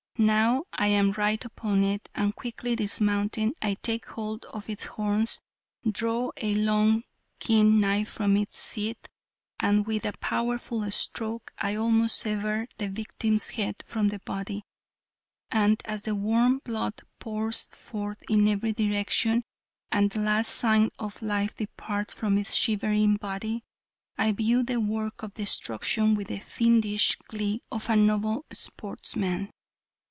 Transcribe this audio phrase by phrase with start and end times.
[0.17, 5.39] Now I am right upon it, and quickly dismounting, I take hold of its horns,
[5.89, 7.05] draw a long
[7.39, 8.99] keen knife from its sheath,
[9.59, 14.63] and with a powerful stroke I almost sever the victim's head from the body.
[15.49, 19.43] And as the warm blood pours forth in every direction
[19.91, 23.63] and the last sign of life departs from its shivering body,
[24.19, 29.49] I view the work of destruction with the fiendish glee of a noble sportsman.